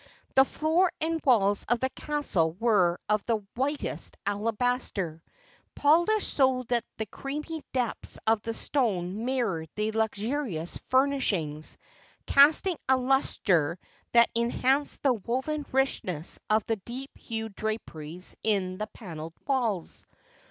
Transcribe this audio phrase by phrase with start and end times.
[0.33, 5.21] The floor and walls of the castle were of the whitest alabaster,
[5.75, 11.77] polished so that the creamy depths of the stone mirrored the luxurious furnishings,
[12.25, 13.77] casting a luster
[14.13, 20.07] that enhanced the woven richness of the deep hued draperies in the paneled walls.